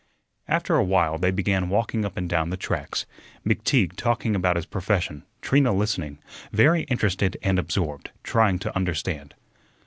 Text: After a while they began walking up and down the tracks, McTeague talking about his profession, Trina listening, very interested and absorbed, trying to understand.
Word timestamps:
After 0.47 0.77
a 0.77 0.83
while 0.83 1.19
they 1.19 1.29
began 1.29 1.69
walking 1.69 2.05
up 2.05 2.17
and 2.17 2.27
down 2.27 2.49
the 2.49 2.57
tracks, 2.57 3.05
McTeague 3.45 3.95
talking 3.95 4.33
about 4.35 4.55
his 4.55 4.65
profession, 4.65 5.25
Trina 5.43 5.71
listening, 5.71 6.17
very 6.51 6.85
interested 6.85 7.37
and 7.43 7.59
absorbed, 7.59 8.09
trying 8.23 8.57
to 8.57 8.75
understand. 8.75 9.35